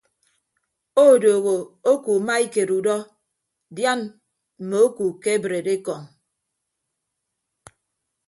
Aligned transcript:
Odooho 1.05 1.55
oku 1.91 2.13
maikeed 2.27 2.69
udọ 2.77 2.97
dian 3.75 3.99
mme 4.61 4.77
oku 4.87 5.05
kebreed 5.23 5.67
ekọñ. 5.75 6.03